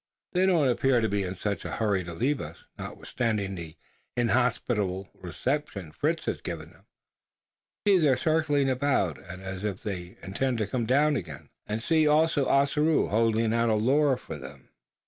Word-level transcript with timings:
They 0.31 0.47
don't 0.47 0.67
appear 0.67 0.99
to 0.99 1.07
be 1.07 1.21
in 1.21 1.35
such 1.35 1.63
a 1.63 1.73
hurry 1.73 2.03
to 2.05 2.13
leave 2.15 2.41
us 2.41 2.65
notwithstanding 2.75 3.53
the 3.53 3.77
inhospitable 4.17 5.11
reception 5.13 5.91
Fritz 5.91 6.25
has 6.25 6.41
given 6.41 6.71
them. 6.71 6.87
See! 7.87 7.99
they 7.99 8.07
are 8.07 8.17
circling 8.17 8.67
about, 8.67 9.19
as 9.23 9.63
if 9.63 9.83
they 9.83 10.17
intended 10.23 10.65
to 10.65 10.71
come 10.71 10.87
down 10.87 11.15
again. 11.15 11.51
And 11.67 11.83
see 11.83 12.07
also 12.07 12.49
Ossaroo 12.49 13.03
he's 13.03 13.11
holding 13.11 13.53
out 13.53 13.69
a 13.69 13.75
lure 13.75 14.17
for 14.17 14.39
them. 14.39 14.69